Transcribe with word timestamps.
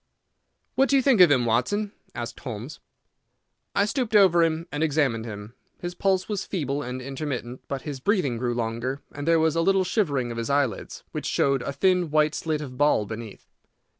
"What 0.73 0.89
do 0.89 0.95
you 0.95 1.03
think 1.03 1.21
of 1.21 1.29
him, 1.29 1.45
Watson?" 1.45 1.91
asked 2.15 2.39
Holmes. 2.39 2.79
I 3.75 3.85
stooped 3.85 4.15
over 4.15 4.41
him 4.41 4.65
and 4.71 4.81
examined 4.81 5.25
him. 5.25 5.53
His 5.79 5.93
pulse 5.93 6.27
was 6.27 6.43
feeble 6.43 6.81
and 6.81 6.99
intermittent, 7.03 7.61
but 7.67 7.83
his 7.83 7.99
breathing 7.99 8.37
grew 8.39 8.55
longer, 8.55 9.03
and 9.13 9.27
there 9.27 9.39
was 9.39 9.55
a 9.55 9.61
little 9.61 9.83
shivering 9.83 10.31
of 10.31 10.39
his 10.39 10.49
eyelids, 10.49 11.03
which 11.11 11.27
showed 11.27 11.61
a 11.61 11.71
thin 11.71 12.09
white 12.09 12.33
slit 12.33 12.61
of 12.61 12.79
ball 12.79 13.05
beneath. 13.05 13.47